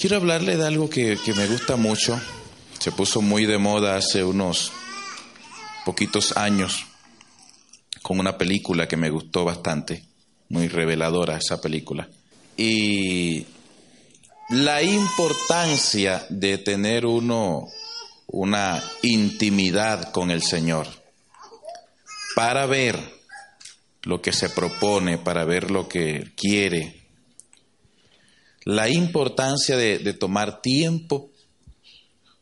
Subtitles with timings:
[0.00, 2.18] Quiero hablarle de algo que, que me gusta mucho.
[2.78, 4.72] Se puso muy de moda hace unos
[5.84, 6.86] poquitos años
[8.00, 10.06] con una película que me gustó bastante,
[10.48, 12.08] muy reveladora esa película.
[12.56, 13.44] Y
[14.48, 17.68] la importancia de tener uno
[18.26, 20.86] una intimidad con el Señor
[22.34, 22.98] para ver
[24.04, 26.99] lo que se propone, para ver lo que quiere.
[28.64, 31.30] La importancia de, tomar tiempo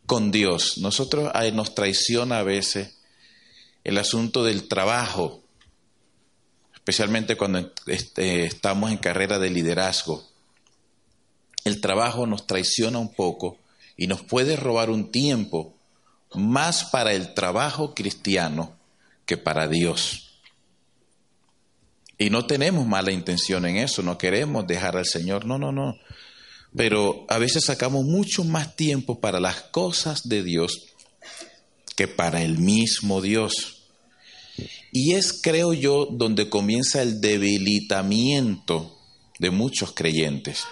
[0.07, 0.79] con Dios.
[0.79, 2.99] Nosotros nos traiciona a veces
[3.85, 5.43] el asunto del trabajo,
[6.75, 10.27] especialmente cuando este, estamos en carrera de liderazgo.
[11.65, 13.59] El trabajo nos traiciona un poco
[13.97, 15.75] y nos puede robar un tiempo
[16.35, 18.77] más para el trabajo cristiano
[19.27, 20.28] que para Dios.
[22.19, 25.97] Y no tenemos mala intención en eso, no queremos dejar al Señor, no, no, no.
[26.77, 30.87] Pero a veces sacamos mucho más tiempo para las cosas de Dios
[31.97, 33.85] que para el mismo Dios.
[34.93, 38.99] Y es, creo yo, donde comienza el debilitamiento
[39.39, 40.67] de muchos creyentes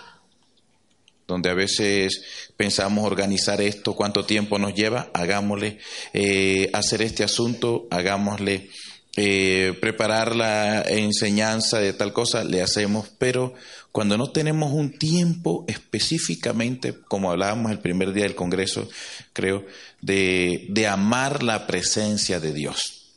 [1.26, 2.22] donde a veces
[2.56, 5.78] pensamos organizar esto, cuánto tiempo nos lleva, hagámosle,
[6.12, 8.70] eh, hacer este asunto, hagámosle,
[9.16, 13.54] eh, preparar la enseñanza de tal cosa, le hacemos, pero
[13.90, 18.88] cuando no tenemos un tiempo específicamente, como hablábamos el primer día del Congreso,
[19.32, 19.64] creo,
[20.02, 23.14] de, de amar la presencia de Dios,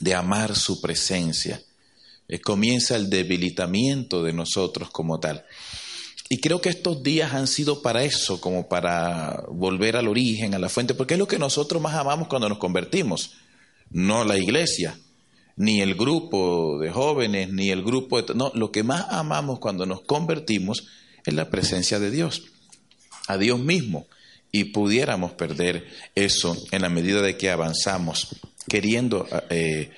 [0.00, 1.60] de amar su presencia,
[2.28, 5.44] eh, comienza el debilitamiento de nosotros como tal.
[6.28, 10.58] Y creo que estos días han sido para eso, como para volver al origen, a
[10.58, 13.32] la fuente, porque es lo que nosotros más amamos cuando nos convertimos,
[13.90, 14.98] no la iglesia,
[15.56, 18.34] ni el grupo de jóvenes, ni el grupo de...
[18.34, 20.86] No, lo que más amamos cuando nos convertimos
[21.24, 22.42] es la presencia de Dios,
[23.26, 24.06] a Dios mismo.
[24.52, 28.36] Y pudiéramos perder eso en la medida de que avanzamos,
[28.68, 29.90] queriendo eh,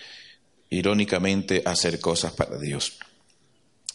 [0.70, 2.98] irónicamente hacer cosas para Dios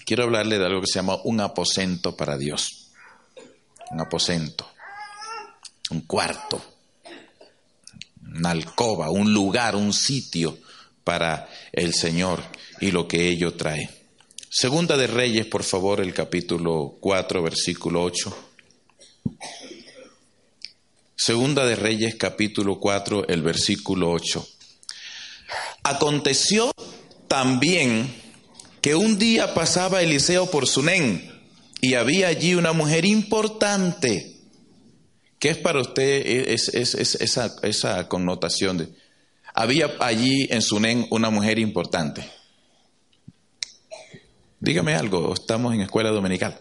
[0.05, 2.91] quiero hablarle de algo que se llama un aposento para Dios.
[3.91, 4.69] Un aposento,
[5.91, 6.61] un cuarto,
[8.33, 10.57] una alcoba, un lugar, un sitio
[11.03, 12.43] para el Señor
[12.79, 13.89] y lo que ello trae.
[14.49, 18.37] Segunda de Reyes, por favor, el capítulo 4, versículo 8.
[21.15, 24.47] Segunda de Reyes, capítulo 4, el versículo 8.
[25.83, 26.71] Aconteció
[27.27, 28.13] también
[28.81, 31.31] que un día pasaba Eliseo por Sunén
[31.81, 34.32] y había allí una mujer importante.
[35.43, 38.87] ¿Qué es para usted es, esa, esa, connotación de...
[39.53, 42.23] Había allí en Sunén una mujer importante.
[44.61, 46.57] Dígame algo, estamos en escuela dominical.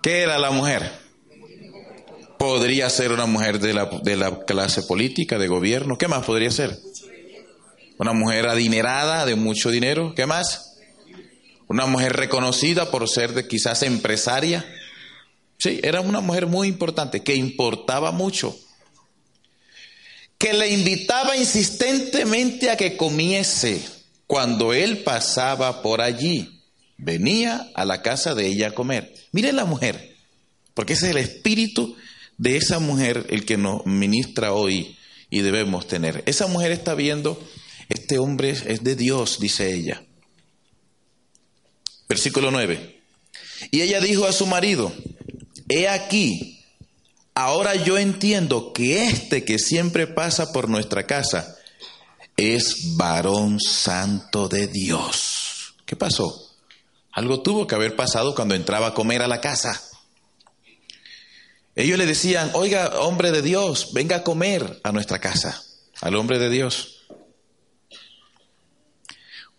[0.00, 0.92] ¿Qué era la mujer?
[2.38, 5.98] Podría ser una mujer de la, de la clase política, de gobierno.
[5.98, 6.78] ¿Qué más podría ser?
[7.98, 10.14] Una mujer adinerada, de mucho dinero.
[10.14, 10.78] ¿Qué más?
[11.66, 14.64] Una mujer reconocida por ser de quizás empresaria.
[15.58, 18.56] Sí, era una mujer muy importante, que importaba mucho.
[20.38, 23.82] Que le invitaba insistentemente a que comiese
[24.26, 26.62] cuando él pasaba por allí.
[26.96, 29.14] Venía a la casa de ella a comer.
[29.32, 30.16] Mire la mujer,
[30.74, 31.96] porque ese es el espíritu
[32.36, 34.96] de esa mujer el que nos ministra hoy
[35.30, 36.22] y debemos tener.
[36.26, 37.40] Esa mujer está viendo
[37.88, 40.02] este hombre es de Dios, dice ella.
[42.08, 43.00] Versículo 9.
[43.70, 44.92] Y ella dijo a su marido,
[45.68, 46.64] he aquí,
[47.34, 51.56] ahora yo entiendo que este que siempre pasa por nuestra casa
[52.36, 55.74] es varón santo de Dios.
[55.86, 56.50] ¿Qué pasó?
[57.12, 59.82] Algo tuvo que haber pasado cuando entraba a comer a la casa.
[61.76, 65.62] Ellos le decían, oiga, hombre de Dios, venga a comer a nuestra casa,
[66.00, 66.94] al hombre de Dios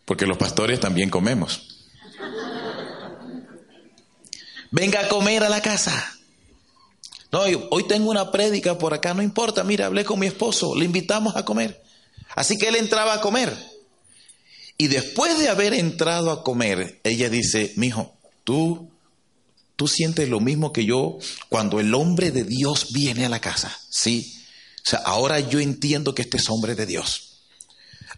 [0.05, 1.74] porque los pastores también comemos.
[4.75, 6.19] Venga a comer a la casa.
[7.31, 10.83] No, hoy tengo una prédica por acá, no importa, mira, hablé con mi esposo, le
[10.83, 11.81] invitamos a comer.
[12.35, 13.57] Así que él entraba a comer.
[14.77, 18.91] Y después de haber entrado a comer, ella dice, mijo, tú,
[19.77, 23.79] tú sientes lo mismo que yo cuando el hombre de Dios viene a la casa.
[23.89, 24.43] Sí.
[24.85, 27.34] O sea, ahora yo entiendo que este es hombre de Dios.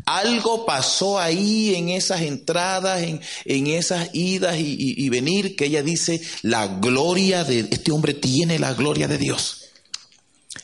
[0.06, 6.22] Algo pasó ahí en esas entradas, en, esas idas y, y, venir, que ella dice,
[6.44, 9.66] la gloria de este hombre tiene la gloria de Dios.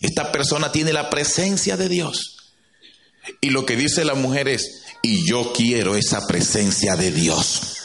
[0.02, 2.38] Esta persona tiene la presencia de Dios.
[3.42, 7.78] Y lo que dice la mujer es, y yo quiero esa presencia de Dios.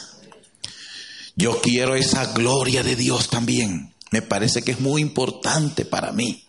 [1.35, 3.93] Yo quiero esa gloria de Dios también.
[4.11, 6.43] Me parece que es muy importante para mí,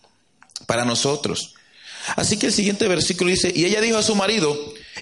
[0.66, 1.54] para nosotros.
[2.16, 4.56] Así que el siguiente versículo dice, y ella dijo a su marido,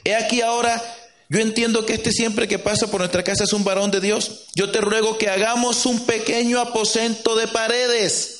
[0.04, 0.82] he aquí ahora,
[1.28, 4.46] yo entiendo que este siempre que pasa por nuestra casa es un varón de Dios.
[4.54, 8.38] Yo te ruego que hagamos un pequeño aposento de paredes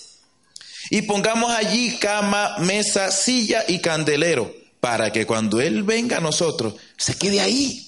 [0.91, 6.75] y pongamos allí cama, mesa, silla y candelero, para que cuando Él venga a nosotros,
[6.97, 7.85] se quede ahí.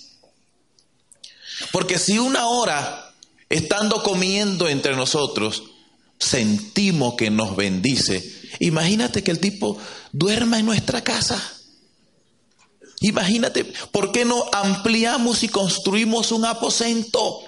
[1.73, 3.13] Porque si una hora,
[3.49, 5.63] estando comiendo entre nosotros,
[6.19, 8.23] sentimos que nos bendice,
[8.59, 9.79] imagínate que el tipo
[10.13, 11.60] duerma en nuestra casa.
[13.01, 17.41] Imagínate, ¿por qué no ampliamos y construimos un aposento?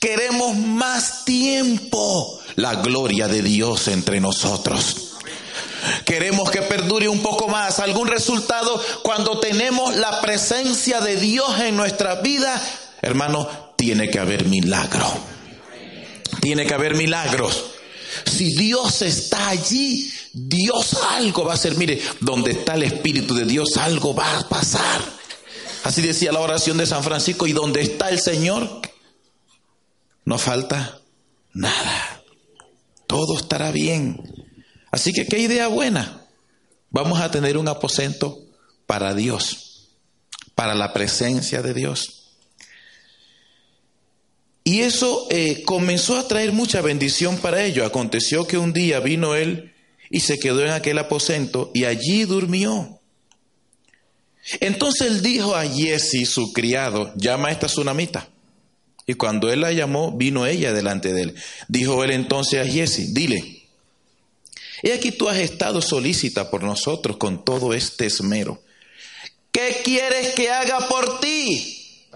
[0.00, 5.12] Queremos más tiempo la gloria de Dios entre nosotros.
[6.04, 7.78] Queremos que perdure un poco más.
[7.78, 12.60] Algún resultado cuando tenemos la presencia de Dios en nuestra vida,
[13.02, 15.06] hermano, tiene que haber milagro.
[16.40, 17.66] Tiene que haber milagros.
[18.24, 21.78] Si Dios está allí, Dios algo va a hacer.
[21.78, 25.00] Mire, donde está el Espíritu de Dios, algo va a pasar.
[25.82, 28.82] Así decía la oración de San Francisco, y donde está el Señor,
[30.26, 31.00] no falta
[31.54, 32.22] nada.
[33.06, 34.20] Todo estará bien.
[34.90, 36.26] Así que qué idea buena.
[36.90, 38.38] Vamos a tener un aposento
[38.84, 39.88] para Dios,
[40.54, 42.34] para la presencia de Dios.
[44.64, 47.86] Y eso eh, comenzó a traer mucha bendición para ellos.
[47.86, 49.72] Aconteció que un día vino él
[50.10, 53.00] y se quedó en aquel aposento y allí durmió.
[54.60, 58.28] Entonces él dijo a Jesse, su criado, llama a esta tsunamita.
[59.06, 61.34] Y cuando él la llamó, vino ella delante de él.
[61.68, 63.62] Dijo él entonces a Jesse, dile,
[64.82, 68.62] he aquí tú has estado solícita por nosotros con todo este esmero.
[69.52, 72.08] ¿Qué quieres que haga por ti?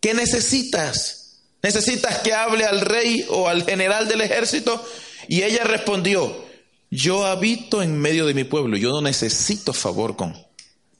[0.00, 1.40] ¿Qué necesitas?
[1.62, 4.86] ¿Necesitas que hable al rey o al general del ejército?
[5.28, 6.44] Y ella respondió,
[6.90, 10.34] yo habito en medio de mi pueblo, yo no necesito favor con,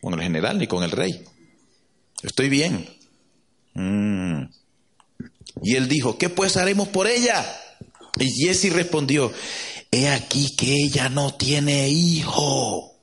[0.00, 1.24] con el general ni con el rey.
[2.22, 2.88] Estoy bien.
[3.74, 4.44] Mm.
[5.62, 7.44] Y él dijo, ¿qué pues haremos por ella?
[8.18, 9.32] Y Jesse respondió,
[9.90, 12.94] he aquí que ella no tiene hijo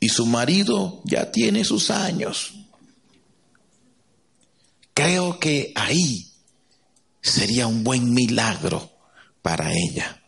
[0.00, 2.54] y su marido ya tiene sus años.
[4.94, 6.32] Creo que ahí
[7.20, 8.90] sería un buen milagro
[9.42, 10.21] para ella.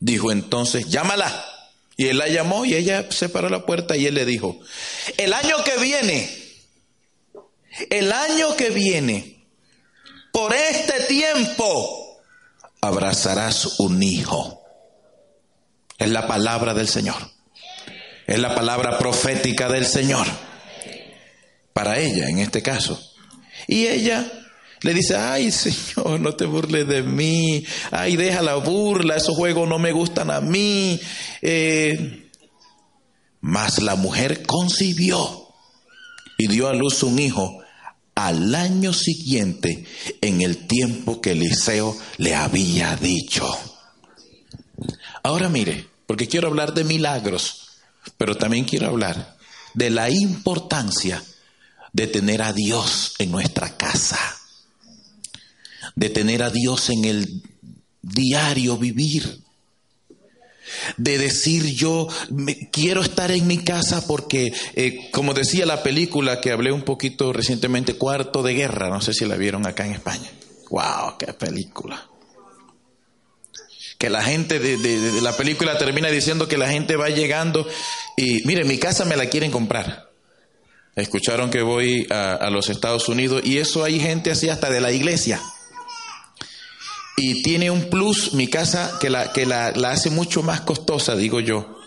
[0.00, 1.44] Dijo entonces, llámala.
[1.96, 4.58] Y él la llamó y ella se paró la puerta y él le dijo,
[5.16, 6.30] el año que viene,
[7.88, 9.46] el año que viene,
[10.30, 12.20] por este tiempo,
[12.82, 14.62] abrazarás un hijo.
[15.98, 17.30] Es la palabra del Señor.
[18.26, 20.26] Es la palabra profética del Señor.
[21.72, 23.00] Para ella, en este caso.
[23.66, 24.30] Y ella
[24.86, 27.64] le dice, ay Señor, no te burles de mí.
[27.90, 30.98] Ay, deja la burla, esos juegos no me gustan a mí.
[31.42, 32.30] Eh,
[33.40, 35.48] mas la mujer concibió
[36.38, 37.60] y dio a luz un hijo
[38.14, 39.84] al año siguiente
[40.20, 43.46] en el tiempo que Eliseo le había dicho.
[45.22, 47.80] Ahora mire, porque quiero hablar de milagros,
[48.16, 49.36] pero también quiero hablar
[49.74, 51.22] de la importancia
[51.92, 54.18] de tener a Dios en nuestra casa,
[55.96, 57.42] de tener a Dios en el
[58.02, 59.44] diario vivir
[60.96, 62.08] de decir yo
[62.72, 67.32] quiero estar en mi casa porque, eh, como decía la película que hablé un poquito
[67.32, 70.30] recientemente, Cuarto de Guerra, no sé si la vieron acá en España.
[70.70, 71.16] ¡Wow!
[71.18, 72.08] ¡Qué película!
[73.98, 77.66] Que la gente de, la película termina diciendo que la gente va llegando
[78.16, 80.10] y, mire, mi casa me la quieren comprar.
[80.96, 84.80] Escucharon que voy a, a los Estados Unidos y eso hay gente así hasta de
[84.80, 85.40] la iglesia
[87.16, 91.40] y tiene un plus mi casa que la, que la, hace mucho más costosa, digo
[91.40, 91.80] yo.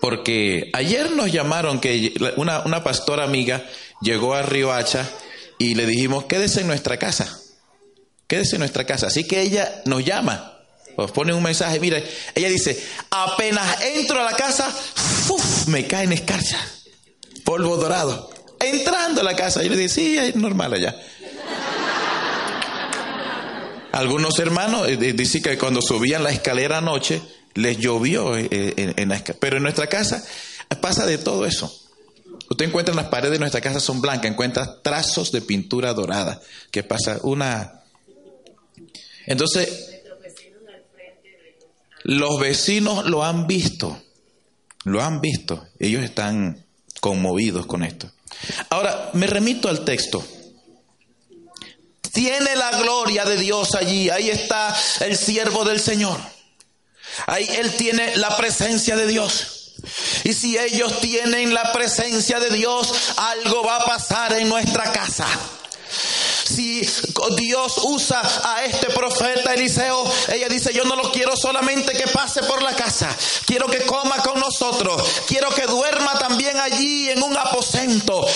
[0.00, 3.64] Porque ayer nos llamaron que una, una pastora amiga
[4.00, 5.08] llegó a Río Hacha
[5.58, 7.40] y le dijimos, quédese en nuestra casa,
[8.28, 9.08] quédese en nuestra casa.
[9.08, 10.60] Así que ella nos llama,
[10.96, 12.00] nos pone un mensaje, mira,
[12.34, 12.80] ella dice,
[13.10, 14.72] apenas entro a la casa,
[15.28, 15.66] ¡uf!
[15.66, 16.58] me cae en escarcha,
[17.44, 18.30] polvo dorado.
[18.60, 20.96] Entrando a la casa, yo le dije, sí, es normal allá.
[23.92, 27.20] Algunos hermanos eh, dicen que cuando subían la escalera anoche
[27.54, 30.24] les llovió eh, eh, en, la Pero en nuestra casa
[30.80, 31.70] pasa de todo eso.
[32.48, 36.40] Usted encuentra en las paredes de nuestra casa son blancas, encuentra trazos de pintura dorada.
[36.70, 37.82] Que pasa una.
[39.26, 40.00] Entonces,
[42.04, 44.02] los vecinos lo han visto.
[44.84, 45.66] Lo han visto.
[45.78, 46.64] Ellos están
[47.00, 48.10] conmovidos con esto.
[48.70, 50.26] Ahora, me remito al texto.
[52.12, 54.10] Tiene la gloria de Dios allí.
[54.10, 56.18] Ahí está el siervo del Señor.
[57.26, 59.74] Ahí él tiene la presencia de Dios.
[60.24, 65.26] Y si ellos tienen la presencia de Dios, algo va a pasar en nuestra casa
[66.52, 66.86] si
[67.36, 72.42] Dios usa a este profeta Eliseo, ella dice, yo no lo quiero solamente que pase
[72.42, 73.08] por la casa,
[73.46, 78.26] quiero que coma con nosotros, quiero que duerma también allí en un aposento,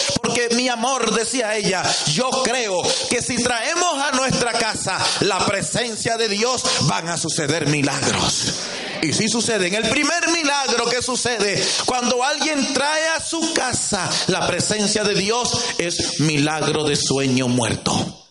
[0.69, 1.83] amor, decía ella,
[2.13, 7.67] yo creo que si traemos a nuestra casa la presencia de Dios, van a suceder
[7.69, 8.55] milagros.
[9.03, 14.11] Y si sucede, en el primer milagro que sucede, cuando alguien trae a su casa
[14.29, 18.25] la presencia de Dios, es milagro de sueño muerto.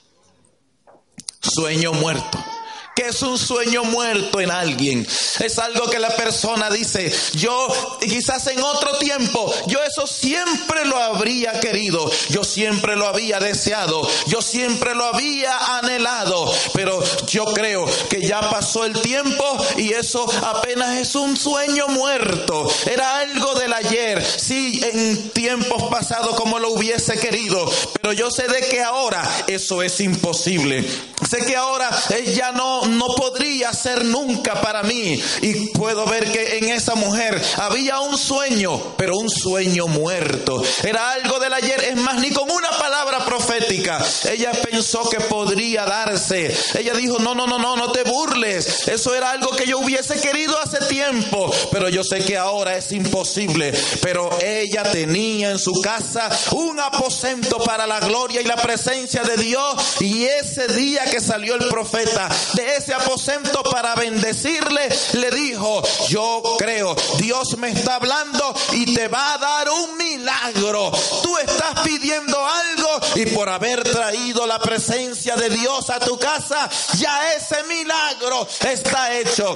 [1.41, 2.54] Sueño muerto
[2.95, 5.05] que es un sueño muerto en alguien.
[5.39, 7.67] Es algo que la persona dice, yo
[7.99, 14.07] quizás en otro tiempo, yo eso siempre lo habría querido, yo siempre lo había deseado,
[14.27, 19.43] yo siempre lo había anhelado, pero yo creo que ya pasó el tiempo
[19.75, 22.71] y eso apenas es un sueño muerto.
[22.85, 27.69] Era algo del ayer, sí, en tiempos pasados como lo hubiese querido,
[28.01, 30.87] pero yo sé de que ahora eso es imposible.
[31.29, 35.21] Sé que ahora ella no no podría ser nunca para mí.
[35.41, 40.63] Y puedo ver que en esa mujer había un sueño, pero un sueño muerto.
[40.83, 44.03] Era algo del ayer, es más, ni con una palabra profética.
[44.31, 46.55] Ella pensó que podría darse.
[46.77, 48.87] Ella dijo, no, no, no, no, no te burles.
[48.87, 52.91] Eso era algo que yo hubiese querido hace tiempo, pero yo sé que ahora es
[52.91, 53.73] imposible.
[54.01, 59.37] Pero ella tenía en su casa un aposento para la gloria y la presencia de
[59.37, 60.01] Dios.
[60.01, 66.41] Y ese día que salió el profeta de ese aposento para bendecirle, le dijo, yo
[66.57, 70.91] creo, Dios me está hablando y te va a dar un milagro.
[71.23, 76.69] Tú estás pidiendo algo y por haber traído la presencia de Dios a tu casa,
[76.97, 79.53] ya ese milagro está hecho.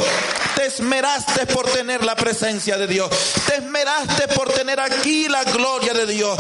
[0.56, 3.10] Te esmeraste por tener la presencia de Dios.
[3.46, 6.38] Te esmeraste por tener aquí la gloria de Dios.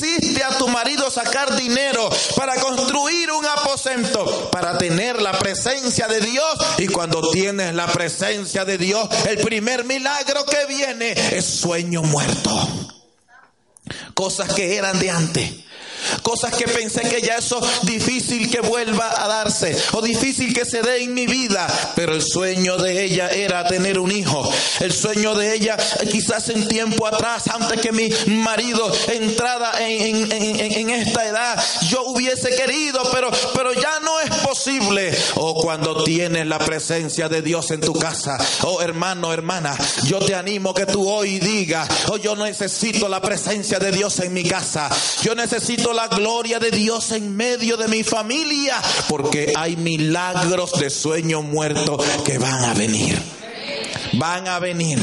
[0.00, 6.20] Hiciste a tu marido sacar dinero para construir un aposento, para tener la presencia de
[6.20, 6.58] Dios.
[6.78, 12.50] Y cuando tienes la presencia de Dios, el primer milagro que viene es sueño muerto.
[14.14, 15.69] Cosas que eran de antes
[16.22, 20.82] Cosas que pensé que ya eso difícil que vuelva a darse o difícil que se
[20.82, 21.66] dé en mi vida.
[21.96, 24.50] Pero el sueño de ella era tener un hijo.
[24.80, 25.76] El sueño de ella
[26.10, 32.54] quizás en tiempo atrás, antes que mi marido entrara en, en, esta edad, yo hubiese
[32.54, 35.16] querido, pero, pero ya no es posible.
[35.36, 38.38] O cuando tienes la presencia de Dios en tu casa.
[38.62, 43.78] Oh hermano, hermana, yo te animo que tú hoy digas, oh yo necesito la presencia
[43.78, 44.88] de Dios en mi casa.
[45.22, 48.76] Yo necesito la gloria de Dios en medio de mi familia,
[49.08, 53.18] porque hay milagros de sueño muerto que van a venir.
[54.14, 54.98] Van a venir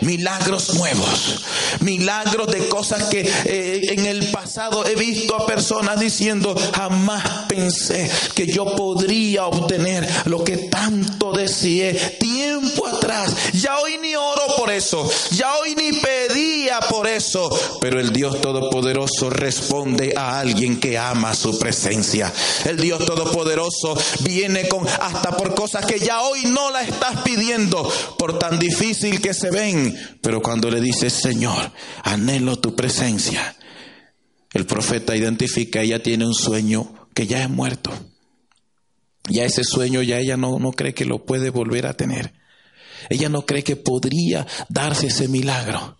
[0.00, 1.44] milagros nuevos,
[1.80, 8.10] milagros de cosas que eh, en el pasado he visto a personas diciendo, jamás pensé
[8.34, 13.34] que yo podría obtener lo que tanto deseé tiempo atrás.
[13.54, 17.50] Ya hoy ni oro por eso, ya hoy ni pedía por eso,
[17.80, 22.32] pero el Dios Todopoderoso responde a alguien que ama su presencia.
[22.64, 27.90] El Dios Todopoderoso viene con hasta por cosas que ya hoy no la estás pidiendo,
[28.18, 31.70] por tan difícil que se ven pero cuando le dice, Señor,
[32.02, 33.56] anhelo tu presencia,
[34.52, 37.92] el profeta identifica, ella tiene un sueño que ya es muerto.
[39.28, 42.32] Ya ese sueño ya ella no, no cree que lo puede volver a tener.
[43.08, 45.98] Ella no cree que podría darse ese milagro.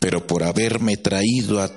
[0.00, 1.70] Pero por haberme traído a,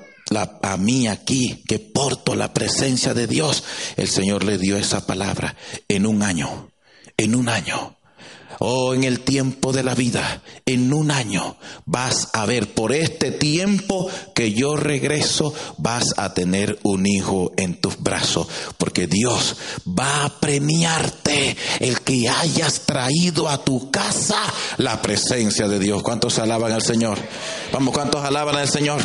[0.62, 3.64] a mí aquí, que porto la presencia de Dios,
[3.96, 5.56] el Señor le dio esa palabra
[5.88, 6.70] en un año,
[7.16, 7.96] en un año
[8.62, 13.30] Oh, en el tiempo de la vida, en un año, vas a ver, por este
[13.30, 19.56] tiempo que yo regreso, vas a tener un hijo en tus brazos, porque Dios
[19.88, 24.36] va a premiarte el que hayas traído a tu casa
[24.76, 26.02] la presencia de Dios.
[26.02, 27.18] ¿Cuántos alaban al Señor?
[27.72, 29.00] Vamos, ¿cuántos alaban al Señor?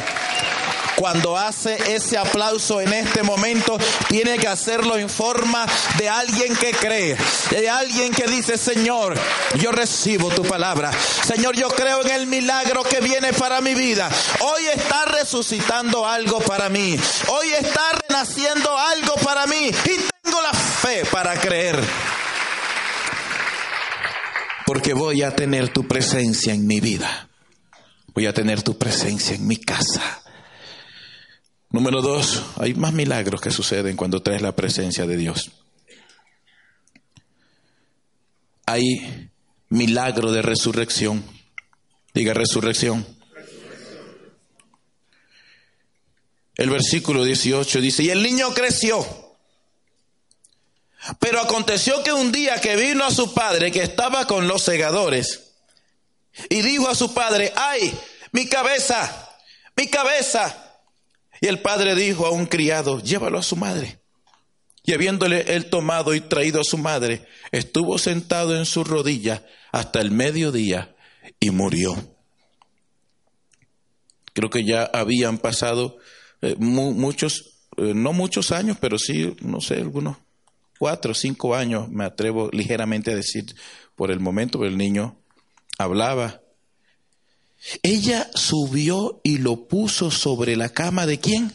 [0.95, 5.65] Cuando hace ese aplauso en este momento, tiene que hacerlo en forma
[5.97, 7.17] de alguien que cree,
[7.51, 9.17] de alguien que dice, Señor,
[9.59, 10.91] yo recibo tu palabra.
[11.25, 14.09] Señor, yo creo en el milagro que viene para mi vida.
[14.39, 16.97] Hoy está resucitando algo para mí.
[17.27, 19.67] Hoy está renaciendo algo para mí.
[19.67, 21.79] Y tengo la fe para creer.
[24.65, 27.29] Porque voy a tener tu presencia en mi vida.
[28.13, 30.24] Voy a tener tu presencia en mi casa.
[31.75, 35.51] Número dos, hay más milagros que suceden cuando traes la presencia de Dios.
[38.65, 39.29] hay
[39.67, 41.21] milagro de resurrección.
[42.13, 43.05] Diga resurrección.
[46.55, 49.05] El versículo 18 dice, y el niño creció.
[51.19, 55.51] Pero aconteció que un día que vino a su padre, que estaba con los segadores,
[56.49, 57.93] y dijo a su padre, ay,
[58.31, 59.29] mi cabeza,
[59.75, 60.64] mi cabeza.
[61.41, 63.99] Y el padre dijo a un criado, llévalo a su madre.
[64.83, 69.99] Y habiéndole él tomado y traído a su madre, estuvo sentado en su rodilla hasta
[69.99, 70.95] el mediodía
[71.39, 71.95] y murió.
[74.33, 75.97] Creo que ya habían pasado
[76.41, 80.17] eh, muchos, eh, no muchos años, pero sí, no sé, algunos
[80.77, 83.55] cuatro o cinco años, me atrevo ligeramente a decir
[83.95, 85.17] por el momento, el niño
[85.77, 86.41] hablaba.
[87.83, 91.53] Ella subió y lo puso sobre la cama de quién?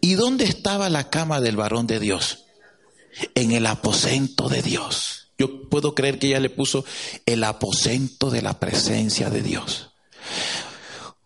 [0.00, 2.44] ¿Y dónde estaba la cama del varón de Dios?
[3.34, 5.28] En el aposento de Dios.
[5.38, 6.84] Yo puedo creer que ella le puso
[7.24, 9.90] el aposento de la presencia de Dios.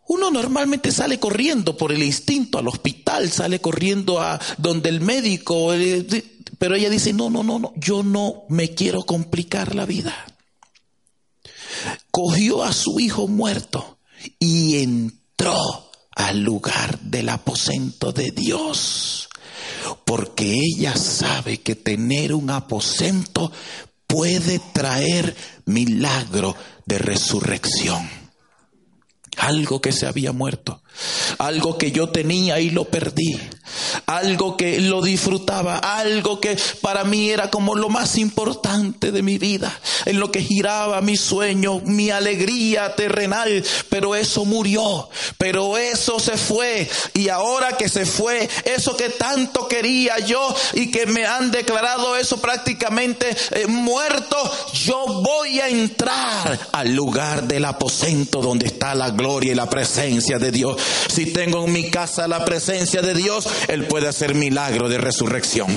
[0.09, 5.73] Uno normalmente sale corriendo por el instinto al hospital, sale corriendo a donde el médico,
[5.73, 6.05] eh,
[6.59, 10.26] pero ella dice, no, no, no, no, yo no me quiero complicar la vida.
[12.11, 13.99] Cogió a su hijo muerto
[14.38, 19.29] y entró al lugar del aposento de Dios.
[20.05, 23.52] Porque ella sabe que tener un aposento
[24.07, 25.37] puede traer
[25.67, 28.09] milagro de resurrección.
[29.37, 30.83] Algo que se había muerto.
[31.38, 33.40] Algo que yo tenía y lo perdí.
[34.11, 35.76] Algo que lo disfrutaba.
[35.76, 39.73] Algo que para mí era como lo más importante de mi vida.
[40.05, 43.64] En lo que giraba mi sueño, mi alegría terrenal.
[43.88, 45.09] Pero eso murió.
[45.38, 46.88] Pero eso se fue.
[47.14, 52.17] Y ahora que se fue, eso que tanto quería yo y que me han declarado
[52.17, 54.37] eso prácticamente eh, muerto,
[54.73, 60.38] yo voy a entrar al lugar del aposento donde está la gloria y la presencia
[60.38, 60.81] de Dios.
[61.09, 65.69] Si tengo en mi casa la presencia de Dios, Él puede hacer milagro de resurrección.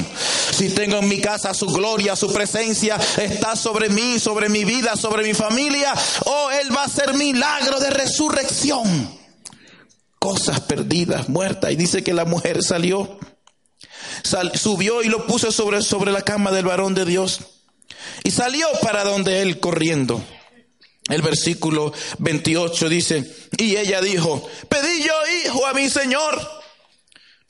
[0.54, 4.96] Si tengo en mi casa su gloria, su presencia está sobre mí, sobre mi vida,
[4.96, 9.20] sobre mi familia, oh, Él va a hacer milagro de resurrección.
[10.20, 11.74] Cosas perdidas, muertas.
[11.74, 13.20] Y dice que la mujer salió,
[14.54, 17.42] subió y lo puso sobre, sobre la cama del varón de Dios.
[18.24, 20.24] Y salió para donde él corriendo.
[21.10, 26.63] El versículo 28 dice, y ella dijo, pedí yo hijo a mi Señor.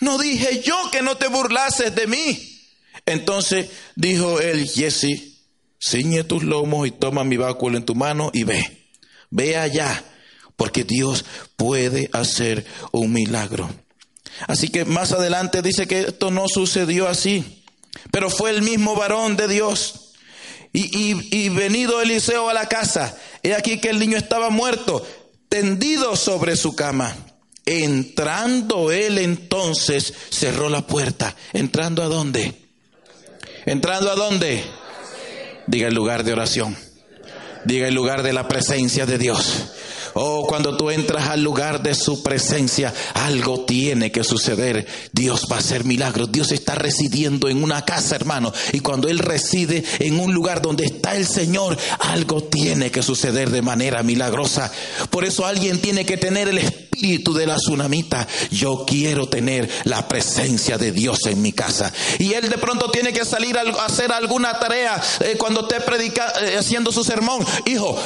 [0.03, 2.59] No dije yo que no te burlases de mí.
[3.05, 5.41] Entonces dijo él, Jesse,
[5.79, 8.89] ciñe tus lomos y toma mi báculo en tu mano y ve.
[9.29, 10.03] Ve allá,
[10.55, 13.69] porque Dios puede hacer un milagro.
[14.47, 17.63] Así que más adelante dice que esto no sucedió así,
[18.11, 20.03] pero fue el mismo varón de Dios
[20.73, 25.05] y, venido Eliseo a la casa, he aquí que el niño estaba muerto,
[25.47, 27.15] tendido sobre su cama.
[27.65, 31.35] Entrando él entonces cerró la puerta.
[31.53, 32.53] ¿Entrando a dónde?
[33.65, 34.63] ¿Entrando a dónde?
[35.67, 36.75] Diga el lugar de oración.
[37.65, 39.71] Diga el lugar de la presencia de Dios.
[40.15, 44.85] Oh, cuando tú entras al lugar de su presencia, algo tiene que suceder.
[45.11, 46.31] Dios va a hacer milagros.
[46.31, 48.53] Dios está residiendo en una casa, hermano.
[48.71, 53.49] Y cuando Él reside en un lugar donde está el Señor, algo tiene que suceder
[53.49, 54.71] de manera milagrosa.
[55.09, 58.27] Por eso alguien tiene que tener el espíritu de la tsunamita.
[58.51, 61.91] Yo quiero tener la presencia de Dios en mi casa.
[62.19, 66.33] Y Él de pronto tiene que salir a hacer alguna tarea eh, cuando esté predica,
[66.41, 67.45] eh, haciendo su sermón.
[67.65, 67.97] Hijo,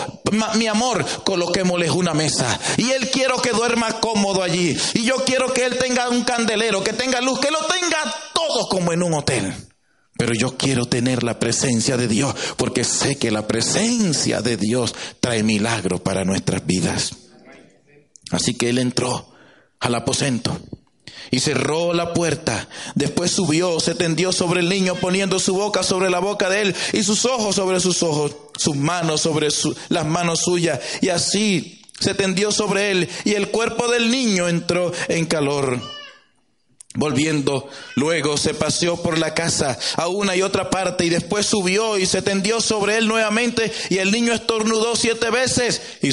[0.56, 2.60] mi amor, coloquémosle una mesa.
[2.78, 4.78] Y Él quiero que duerma cómodo allí.
[4.94, 8.68] Y yo quiero que Él tenga un candelero, que tenga luz, que lo tenga todo
[8.70, 9.54] como en un hotel.
[10.18, 14.96] Pero yo quiero tener la presencia de Dios, porque sé que la presencia de Dios
[15.20, 17.12] trae milagro para nuestras vidas.
[18.32, 19.32] Así que él entró
[19.80, 20.60] al aposento
[21.32, 22.68] y cerró la puerta.
[22.96, 26.76] Después subió, se tendió sobre el niño, poniendo su boca sobre la boca de él
[26.94, 29.50] y sus ojos sobre sus ojos, sus manos sobre
[29.90, 30.80] las manos suyas.
[31.02, 35.82] Y así se tendió sobre él y el cuerpo del niño entró en calor.
[36.96, 41.98] Volviendo, luego se paseó por la casa a una y otra parte y después subió
[41.98, 46.10] y se tendió sobre él nuevamente y el niño estornudó siete veces y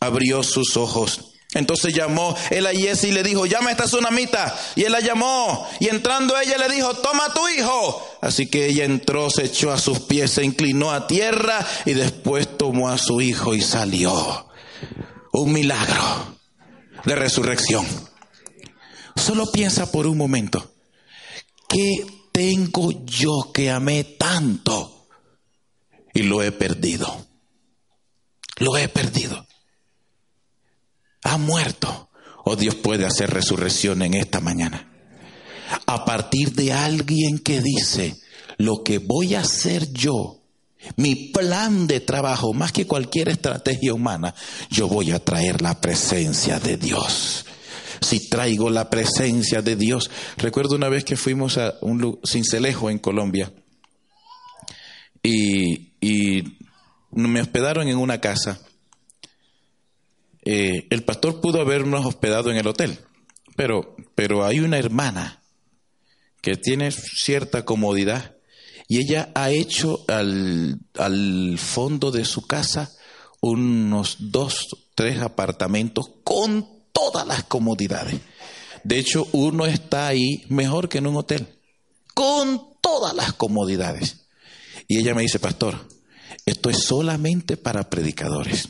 [0.00, 1.20] abrió sus ojos.
[1.52, 4.58] Entonces llamó él a Jesse y le dijo, llama a esta tsunamita.
[4.74, 8.18] Y él la llamó y entrando ella le dijo, toma a tu hijo.
[8.20, 12.58] Así que ella entró, se echó a sus pies, se inclinó a tierra y después
[12.58, 14.48] tomó a su hijo y salió
[15.42, 16.38] un milagro
[17.04, 17.86] de resurrección.
[19.16, 20.74] Solo piensa por un momento,
[21.68, 25.06] ¿qué tengo yo que amé tanto
[26.12, 27.26] y lo he perdido.
[28.58, 29.46] Lo he perdido.
[31.22, 32.10] Ha muerto.
[32.44, 34.92] O oh, Dios puede hacer resurrección en esta mañana.
[35.86, 38.20] A partir de alguien que dice,
[38.58, 40.43] lo que voy a hacer yo,
[40.96, 44.34] mi plan de trabajo, más que cualquier estrategia humana,
[44.70, 47.46] yo voy a traer la presencia de Dios.
[48.00, 50.10] Si traigo la presencia de Dios.
[50.36, 53.52] Recuerdo una vez que fuimos a un cincelejo en Colombia
[55.22, 55.90] y,
[57.10, 58.60] me hospedaron en una casa.
[60.44, 62.98] Eh, el pastor pudo habernos hospedado en el hotel,
[63.56, 65.40] pero hay una hermana
[66.42, 68.33] que tiene cierta comodidad
[68.88, 72.92] y ella ha hecho al, al fondo de su casa
[73.40, 78.20] unos dos, tres apartamentos con todas las comodidades.
[78.84, 81.46] De hecho, uno está ahí mejor que en un hotel,
[82.14, 84.26] con todas las comodidades.
[84.86, 85.88] Y ella me dice, pastor,
[86.44, 88.68] esto es solamente para predicadores.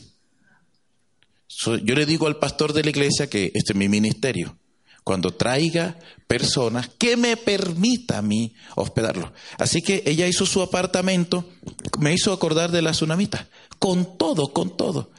[1.65, 4.57] yo le digo al pastor de la iglesia que este es mi ministerio.
[5.05, 9.31] Cuando traiga personas, que me permita a mí hospedarlo.
[9.57, 11.49] Así que ella hizo su apartamento,
[11.99, 13.47] me hizo acordar de la tsunamita,
[13.79, 15.11] con todo, con todo.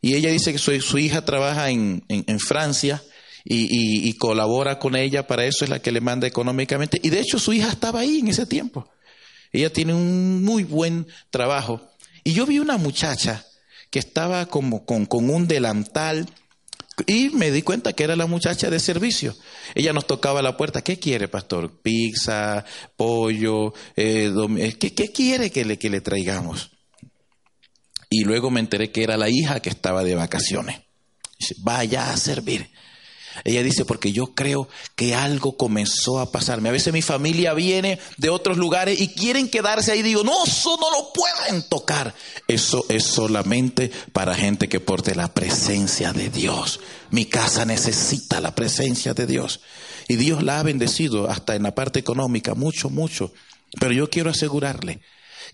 [0.00, 2.04] Y ella dice que su, hija trabaja en,
[2.38, 3.02] Francia
[3.44, 7.00] y, y, colabora con ella, para eso es la que le manda económicamente.
[7.02, 8.88] Y de hecho su hija estaba ahí en ese tiempo.
[9.50, 11.80] Ella tiene un muy buen trabajo.
[12.22, 13.44] Y yo vi una muchacha
[13.94, 16.26] que estaba como con, un delantal
[17.06, 19.36] y me di cuenta que era la muchacha de servicio.
[19.74, 20.82] Ella nos tocaba la puerta.
[20.82, 21.80] ¿Qué quiere, pastor?
[21.82, 22.64] Pizza,
[22.96, 26.70] pollo, eh, eh, ¿qué, quiere que le, que le traigamos?
[28.10, 30.82] Y luego me enteré que era la hija que estaba de vacaciones.
[31.38, 32.70] Dice, vaya a servir.
[33.42, 36.68] Ella dice, porque yo creo que algo comenzó a pasarme.
[36.68, 40.02] A veces mi familia viene de otros lugares y quieren quedarse ahí.
[40.02, 42.14] Digo, no, eso no lo pueden tocar.
[42.46, 46.80] Eso es solamente para gente que porte la presencia de Dios.
[47.10, 49.60] Mi casa necesita la presencia de Dios.
[50.08, 53.32] Y Dios la ha bendecido hasta en la parte económica, mucho, mucho.
[53.80, 55.00] Pero yo quiero asegurarle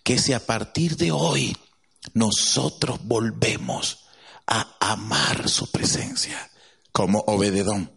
[0.03, 1.57] que si a partir de hoy
[2.14, 4.07] nosotros volvemos
[4.47, 6.50] a amar su presencia,
[6.92, 7.90] como Obededón.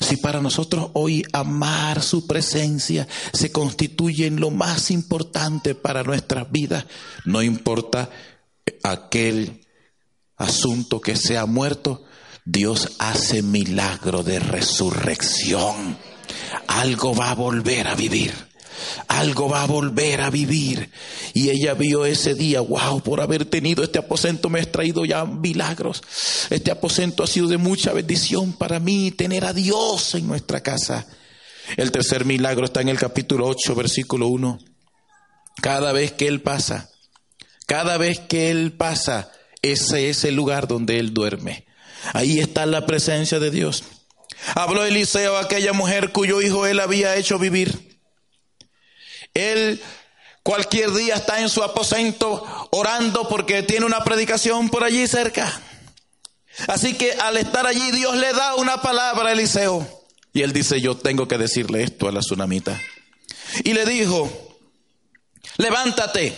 [0.00, 6.50] Si para nosotros hoy amar su presencia se constituye en lo más importante para nuestras
[6.50, 6.86] vidas,
[7.24, 8.10] no importa
[8.82, 9.66] aquel
[10.36, 12.04] asunto que sea muerto,
[12.44, 15.96] Dios hace milagro de resurrección.
[16.68, 18.32] Algo va a volver a vivir
[19.08, 20.90] algo va a volver a vivir.
[21.32, 25.24] Y ella vio ese día, wow, por haber tenido este aposento me ha traído ya
[25.24, 26.02] milagros.
[26.50, 31.06] Este aposento ha sido de mucha bendición para mí, tener a Dios en nuestra casa.
[31.76, 34.58] El tercer milagro está en el capítulo 8, versículo 1.
[35.62, 36.90] Cada vez que Él pasa,
[37.66, 39.30] cada vez que Él pasa,
[39.62, 41.64] ese es el lugar donde Él duerme.
[42.12, 43.84] Ahí está la presencia de Dios.
[44.54, 47.93] Habló Eliseo a aquella mujer cuyo hijo Él había hecho vivir.
[49.34, 49.82] Él
[50.42, 55.60] cualquier día está en su aposento orando porque tiene una predicación por allí cerca.
[56.68, 59.86] Así que al estar allí Dios le da una palabra a Eliseo.
[60.32, 62.80] Y él dice, yo tengo que decirle esto a la tsunamita.
[63.62, 64.58] Y le dijo,
[65.58, 66.36] levántate,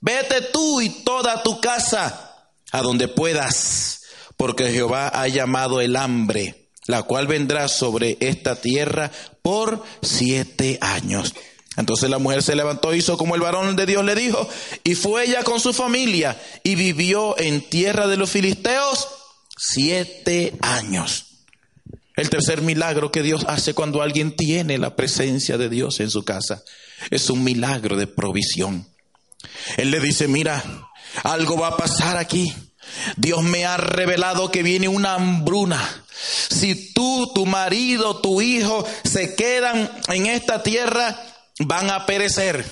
[0.00, 4.02] vete tú y toda tu casa a donde puedas,
[4.36, 9.10] porque Jehová ha llamado el hambre, la cual vendrá sobre esta tierra
[9.42, 11.34] por siete años.
[11.76, 14.48] Entonces la mujer se levantó, hizo como el varón de Dios le dijo,
[14.82, 19.08] y fue ella con su familia y vivió en tierra de los filisteos
[19.56, 21.26] siete años.
[22.16, 26.24] El tercer milagro que Dios hace cuando alguien tiene la presencia de Dios en su
[26.24, 26.62] casa
[27.10, 28.86] es un milagro de provisión.
[29.76, 30.62] Él le dice, mira,
[31.22, 32.52] algo va a pasar aquí.
[33.16, 35.80] Dios me ha revelado que viene una hambruna.
[36.50, 41.18] Si tú, tu marido, tu hijo se quedan en esta tierra,
[41.60, 42.64] van a perecer.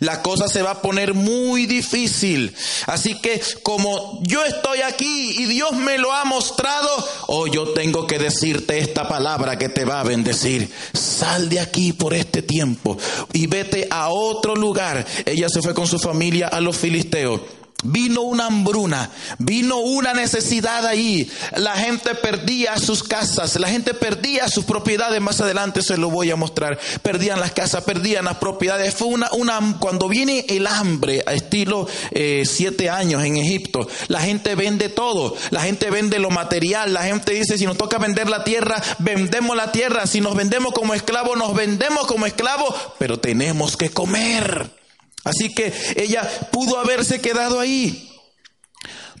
[0.00, 2.54] La cosa se va a poner muy difícil.
[2.86, 6.88] Así que como yo estoy aquí y Dios me lo ha mostrado,
[7.28, 10.70] hoy yo tengo que decirte esta palabra que te va a bendecir.
[10.92, 12.98] Sal de aquí por este tiempo
[13.32, 15.06] y vete a otro lugar.
[15.24, 17.40] Ella se fue con su familia a los filisteos.
[17.84, 21.30] Vino una hambruna, vino una necesidad ahí.
[21.56, 25.20] La gente perdía sus casas, la gente perdía sus propiedades.
[25.20, 26.78] Más adelante se lo voy a mostrar.
[27.02, 28.94] Perdían las casas, perdían las propiedades.
[28.94, 34.20] Fue una, una cuando viene el hambre a estilo eh, siete años en Egipto, la
[34.20, 35.36] gente vende todo.
[35.50, 36.94] La gente vende lo material.
[36.94, 40.06] La gente dice si nos toca vender la tierra, vendemos la tierra.
[40.06, 44.85] Si nos vendemos como esclavos, nos vendemos como esclavos, pero tenemos que comer.
[45.26, 48.08] Así que ella pudo haberse quedado ahí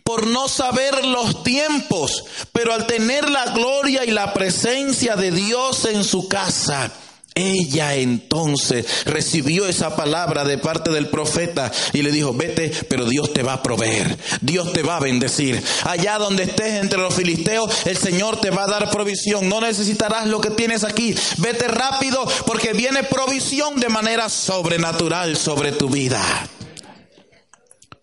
[0.04, 5.84] por no saber los tiempos, pero al tener la gloria y la presencia de Dios
[5.84, 6.92] en su casa,
[7.36, 13.32] ella entonces recibió esa palabra de parte del profeta y le dijo, vete, pero Dios
[13.34, 15.62] te va a proveer, Dios te va a bendecir.
[15.84, 19.50] Allá donde estés entre los filisteos, el Señor te va a dar provisión.
[19.50, 21.14] No necesitarás lo que tienes aquí.
[21.36, 26.22] Vete rápido porque viene provisión de manera sobrenatural sobre tu vida.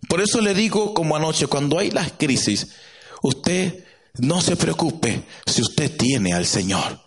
[0.08, 2.67] Por eso le digo como anoche, cuando hay las crisis,
[3.24, 3.84] usted
[4.19, 7.02] no se preocupe si usted tiene al Señor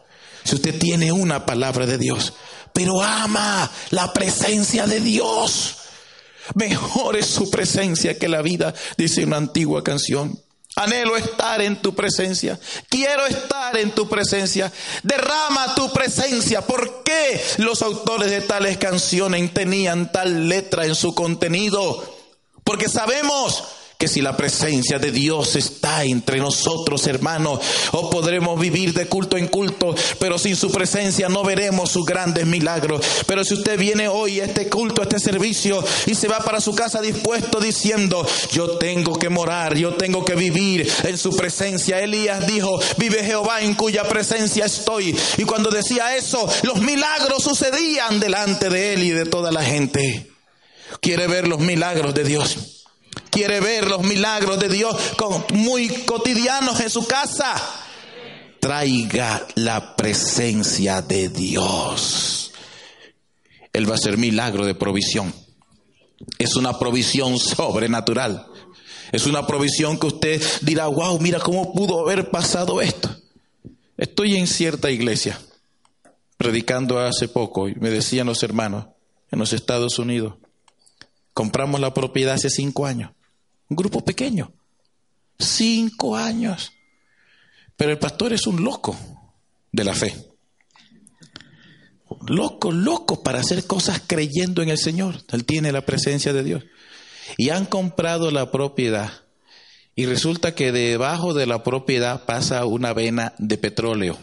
[0.46, 2.32] si usted tiene una palabra de Dios,
[2.72, 5.76] pero ama la presencia de Dios.
[6.54, 10.40] Mejor es su presencia que la vida, dice una antigua canción.
[10.76, 12.60] Anhelo estar en tu presencia.
[12.90, 14.70] Quiero estar en tu presencia.
[15.02, 16.60] Derrama tu presencia.
[16.60, 22.14] ¿Por qué los autores de tales canciones tenían tal letra en su contenido?
[22.62, 23.64] Porque sabemos
[23.98, 27.60] que si la presencia de Dios está entre nosotros, hermanos,
[27.92, 32.46] o podremos vivir de culto en culto, pero sin su presencia no veremos sus grandes
[32.46, 33.04] milagros.
[33.26, 36.60] Pero si usted viene hoy a este culto, a este servicio, y se va para
[36.60, 42.00] su casa dispuesto diciendo, yo tengo que morar, yo tengo que vivir en su presencia.
[42.00, 45.16] Elías dijo, vive Jehová en cuya presencia estoy.
[45.38, 50.30] Y cuando decía eso, los milagros sucedían delante de él y de toda la gente.
[51.00, 52.75] Quiere ver los milagros de Dios
[53.36, 54.96] quiere ver los milagros de Dios
[55.52, 57.54] muy cotidianos en su casa,
[58.58, 62.50] traiga la presencia de Dios.
[63.74, 65.34] Él va a hacer milagro de provisión.
[66.38, 68.46] Es una provisión sobrenatural.
[69.12, 73.14] Es una provisión que usted dirá, wow, mira cómo pudo haber pasado esto.
[73.98, 75.38] Estoy en cierta iglesia,
[76.38, 78.86] predicando hace poco, y me decían los hermanos
[79.30, 80.36] en los Estados Unidos,
[81.34, 83.10] compramos la propiedad hace cinco años.
[83.68, 84.52] Un grupo pequeño.
[85.38, 86.72] Cinco años.
[87.76, 88.96] Pero el pastor es un loco
[89.72, 90.14] de la fe.
[92.26, 95.22] Loco, loco para hacer cosas creyendo en el Señor.
[95.32, 96.64] Él tiene la presencia de Dios.
[97.36, 99.10] Y han comprado la propiedad.
[99.94, 104.18] Y resulta que debajo de la propiedad pasa una vena de petróleo.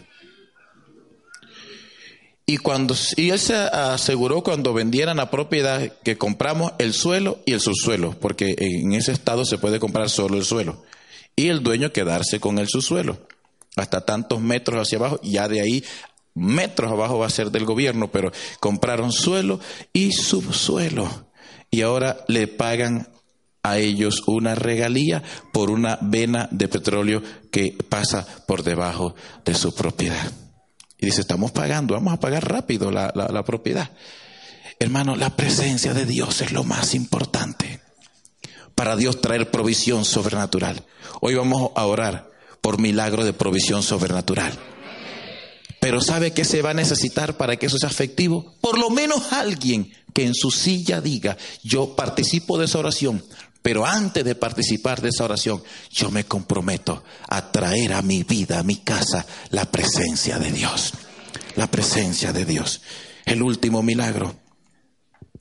[2.46, 7.52] Y, cuando, y él se aseguró cuando vendieran la propiedad que compramos el suelo y
[7.52, 10.82] el subsuelo, porque en ese estado se puede comprar solo el suelo.
[11.36, 13.18] Y el dueño quedarse con el subsuelo,
[13.76, 15.84] hasta tantos metros hacia abajo, ya de ahí
[16.34, 18.30] metros abajo va a ser del gobierno, pero
[18.60, 19.58] compraron suelo
[19.94, 21.08] y subsuelo.
[21.70, 23.08] Y ahora le pagan
[23.62, 29.14] a ellos una regalía por una vena de petróleo que pasa por debajo
[29.46, 30.43] de su propiedad.
[30.98, 33.90] Y dice, estamos pagando, vamos a pagar rápido la, la propiedad.
[34.78, 37.80] Hermano, la presencia de Dios es lo más importante
[38.74, 40.84] para Dios traer provisión sobrenatural.
[41.20, 42.30] Hoy vamos a orar
[42.60, 44.52] por milagro de provisión sobrenatural.
[45.80, 48.54] Pero ¿sabe qué se va a necesitar para que eso sea efectivo?
[48.60, 53.22] Por lo menos alguien que en su silla diga, yo participo de esa oración,
[53.64, 58.58] pero antes de participar de esa oración, yo me comprometo a traer a mi vida,
[58.58, 60.92] a mi casa, la presencia de Dios.
[61.56, 62.82] La presencia de Dios.
[63.24, 64.36] El último milagro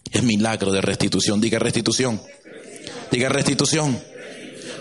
[0.10, 1.42] es milagro de restitución.
[1.42, 2.22] Diga restitución.
[3.12, 4.02] Diga restitución.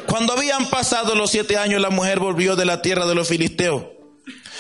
[0.07, 3.87] Cuando habían pasado los siete años, la mujer volvió de la tierra de los filisteos.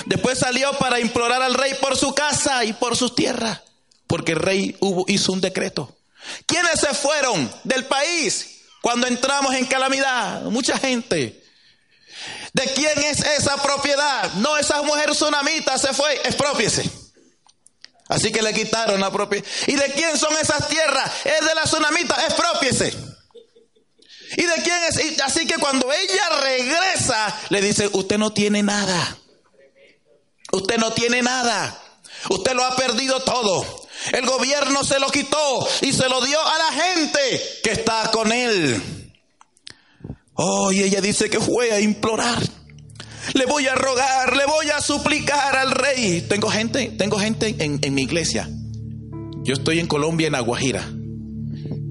[0.06, 3.62] Después salió para implorar al rey por su casa y por sus tierras,
[4.08, 5.96] porque el rey hizo un decreto.
[6.46, 8.51] ¿Quiénes se fueron del país?
[8.82, 11.40] Cuando entramos en calamidad, mucha gente.
[12.52, 14.32] ¿De quién es esa propiedad?
[14.34, 16.90] No, esa mujer tsunamita se fue, expropiese.
[18.08, 19.46] Así que le quitaron la propiedad.
[19.68, 21.10] ¿Y de quién son esas tierras?
[21.24, 22.92] Es de la tsunamita, expropiese.
[24.36, 25.20] ¿Y de quién es?
[25.22, 29.16] así que cuando ella regresa, le dice, usted no tiene nada.
[30.52, 31.80] Usted no tiene nada.
[32.30, 33.81] Usted lo ha perdido todo.
[34.12, 37.20] El gobierno se lo quitó y se lo dio a la gente
[37.62, 38.82] que está con él.
[40.34, 42.42] Oh, y ella dice que fue a implorar.
[43.34, 46.22] Le voy a rogar, le voy a suplicar al rey.
[46.22, 48.48] Tengo gente, tengo gente en, mi iglesia.
[49.44, 50.82] Yo estoy en Colombia, en Aguajira.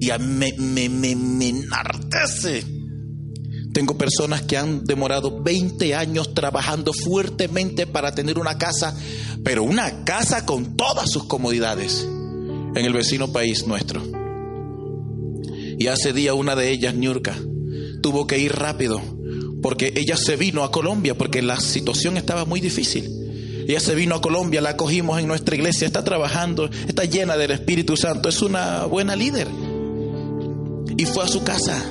[0.00, 2.71] Y me, me, me, me enartece.
[3.72, 8.94] Tengo personas que han demorado 20 años trabajando fuertemente para tener una casa
[9.44, 14.02] pero una casa con todas sus comodidades en el vecino país nuestro.
[15.78, 17.36] Y hace día una de ellas, Niurka,
[18.02, 19.00] tuvo que ir rápido
[19.62, 23.08] porque ella se vino a Colombia porque la situación estaba muy difícil.
[23.66, 27.52] Ella se vino a Colombia, la acogimos en nuestra iglesia, está trabajando, está llena del
[27.52, 29.48] Espíritu Santo, es una buena líder.
[30.96, 31.82] y fue a su casa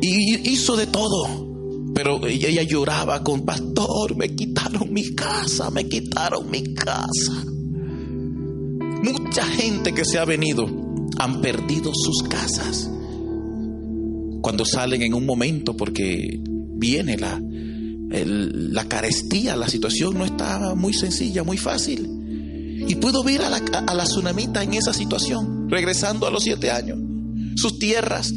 [0.00, 1.48] y hizo de todo.
[1.94, 7.44] Pero ella lloraba con pastor, me quitaron mi casa, me quitaron mi casa.
[9.02, 10.68] Mucha gente que se ha venido
[11.18, 12.90] han perdido sus casas
[14.40, 17.40] cuando salen en un momento porque viene la,
[18.10, 22.08] la carestía, la situación no está muy sencilla, muy fácil.
[22.88, 26.70] Y puedo ver a la, a la tsunamita en esa situación, regresando a los siete
[26.70, 26.98] años.
[27.56, 28.32] Sus tierras,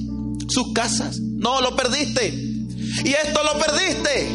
[0.47, 1.19] sus casas.
[1.19, 2.29] No, lo perdiste.
[2.29, 4.27] Y esto lo perdiste.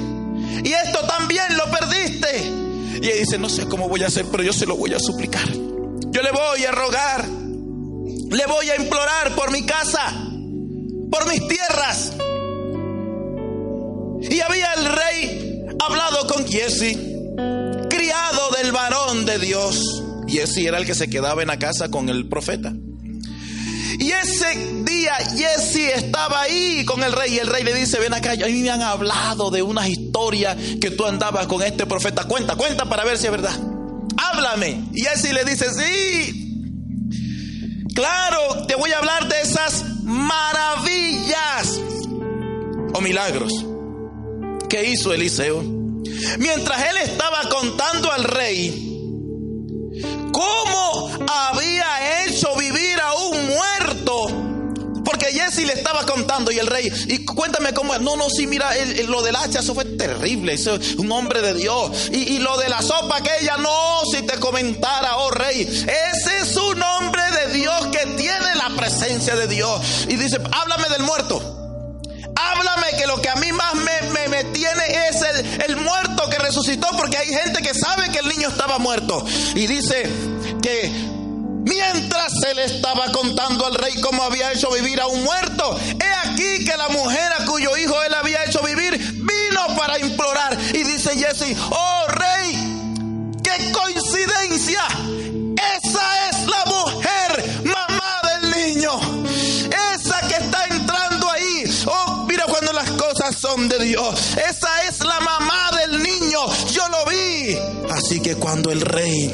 [0.64, 2.98] Y esto también lo perdiste.
[3.02, 4.98] Y ella dice, no sé cómo voy a hacer, pero yo se lo voy a
[4.98, 5.48] suplicar.
[5.48, 7.28] Yo le voy a rogar.
[7.28, 10.12] Le voy a implorar por mi casa,
[11.10, 12.12] por mis tierras.
[14.20, 16.96] Y había el rey hablado con Jesse,
[17.88, 20.02] criado del varón de Dios.
[20.26, 22.74] Jesse era el que se quedaba en la casa con el profeta.
[23.98, 28.14] Y ese día Jesse estaba ahí con el rey y el rey le dice, ven
[28.14, 32.24] acá, a mí me han hablado de unas historias que tú andabas con este profeta.
[32.24, 33.58] Cuenta, cuenta para ver si es verdad.
[34.16, 34.84] Háblame.
[34.92, 36.44] Y Jesse le dice, sí.
[37.94, 41.80] Claro, te voy a hablar de esas maravillas
[42.94, 43.66] o milagros
[44.68, 45.62] que hizo Eliseo.
[46.38, 48.84] Mientras él estaba contando al rey
[50.32, 52.97] cómo había hecho vivir
[55.28, 58.00] Porque Jesse le estaba contando y el rey, y cuéntame cómo es.
[58.00, 58.70] No, no, sí, mira,
[59.08, 60.54] lo del hacha, eso fue terrible.
[60.54, 62.08] Eso es un hombre de Dios.
[62.10, 65.62] Y, y, lo de la sopa aquella, no, si te comentara, oh rey.
[65.62, 69.82] Ese es un hombre de Dios que tiene la presencia de Dios.
[70.08, 71.90] Y dice, háblame del muerto.
[72.34, 76.38] Háblame que lo que a mí más me, me, tiene es el, el, muerto que
[76.38, 79.26] resucitó, porque hay gente que sabe que el niño estaba muerto.
[79.54, 80.04] Y dice
[80.62, 81.17] que
[81.68, 86.64] mientras él estaba contando al rey cómo había hecho vivir a un muerto, he aquí
[86.64, 90.58] que la mujer a cuyo hijo él había hecho vivir vino para implorar.
[90.74, 94.82] Y dice Jesse, oh rey, qué coincidencia.
[95.76, 99.18] Esa es la mujer, mamá del niño.
[103.32, 104.36] son de Dios.
[104.36, 106.40] Esa es la mamá del niño.
[106.70, 107.56] Yo lo vi.
[107.90, 109.32] Así que cuando el rey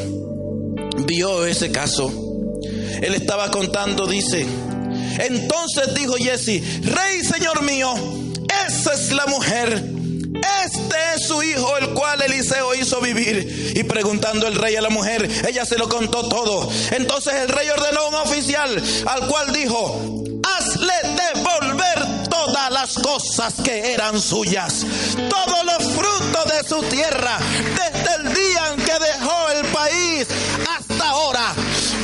[1.06, 2.23] vio ese caso,
[3.04, 4.46] él estaba contando, dice,
[5.18, 7.92] entonces dijo Jesse, rey señor mío,
[8.66, 9.90] esa es la mujer.
[10.64, 13.72] Este es su hijo, el cual Eliseo hizo vivir.
[13.76, 16.68] Y preguntando el rey a la mujer, ella se lo contó todo.
[16.92, 20.24] Entonces el rey ordenó a un oficial, al cual dijo,
[20.56, 20.94] hazle
[21.34, 24.86] devolver todas las cosas que eran suyas,
[25.28, 27.38] todos los frutos de su tierra,
[27.76, 30.26] desde el día en que dejó el país
[30.76, 31.54] hasta ahora,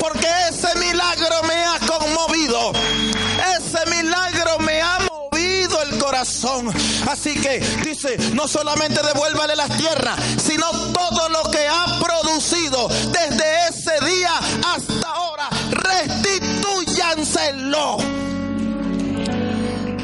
[0.01, 2.73] porque ese milagro me ha conmovido,
[3.57, 6.73] ese milagro me ha movido el corazón.
[7.09, 13.69] Así que dice, no solamente devuélvale las tierras, sino todo lo que ha producido desde
[13.69, 14.33] ese día
[14.75, 17.99] hasta ahora, restitúyanselo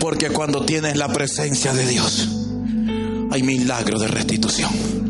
[0.06, 2.28] porque cuando tienes la presencia de Dios,
[3.32, 5.05] hay milagro de restitución.